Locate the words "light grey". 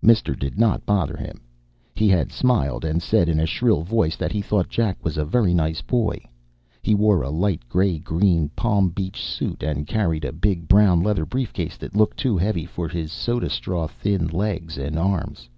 7.28-7.98